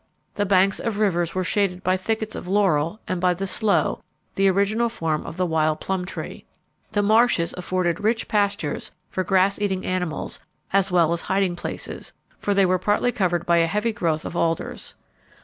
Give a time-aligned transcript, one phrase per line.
[0.33, 4.01] The banks of rivers were shaded by thickets of laurel and by the sloe,
[4.33, 6.45] the original form of the wild plum tree.
[6.93, 10.39] The marshes afforded rich pastures for grass eating animals
[10.73, 14.35] as well as hiding places, for they were partly covered by a heavy growth of
[14.35, 14.95] alders.